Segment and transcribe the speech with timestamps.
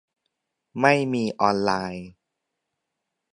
[0.81, 2.07] ไม่มีออนไลน์